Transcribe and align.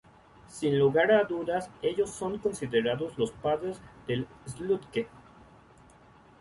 Sin 0.47 0.79
lugar 0.79 1.11
a 1.11 1.25
dudas 1.25 1.69
ellos 1.83 2.09
son 2.09 2.39
considerados 2.39 3.15
los 3.19 3.29
padres 3.29 3.79
del 4.07 4.25
sludge. 4.47 5.07